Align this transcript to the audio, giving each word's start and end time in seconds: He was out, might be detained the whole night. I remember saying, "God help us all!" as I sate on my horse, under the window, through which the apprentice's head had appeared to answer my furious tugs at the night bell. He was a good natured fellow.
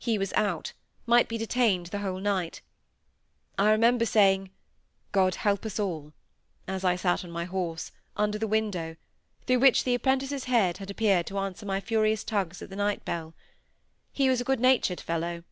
He 0.00 0.18
was 0.18 0.32
out, 0.32 0.72
might 1.06 1.28
be 1.28 1.38
detained 1.38 1.86
the 1.86 2.00
whole 2.00 2.18
night. 2.18 2.62
I 3.56 3.70
remember 3.70 4.04
saying, 4.04 4.50
"God 5.12 5.36
help 5.36 5.64
us 5.64 5.78
all!" 5.78 6.12
as 6.66 6.82
I 6.82 6.96
sate 6.96 7.24
on 7.24 7.30
my 7.30 7.44
horse, 7.44 7.92
under 8.16 8.38
the 8.38 8.48
window, 8.48 8.96
through 9.46 9.60
which 9.60 9.84
the 9.84 9.94
apprentice's 9.94 10.46
head 10.46 10.78
had 10.78 10.90
appeared 10.90 11.26
to 11.26 11.38
answer 11.38 11.64
my 11.64 11.78
furious 11.78 12.24
tugs 12.24 12.60
at 12.60 12.70
the 12.70 12.74
night 12.74 13.04
bell. 13.04 13.34
He 14.12 14.28
was 14.28 14.40
a 14.40 14.44
good 14.44 14.58
natured 14.58 15.00
fellow. 15.00 15.44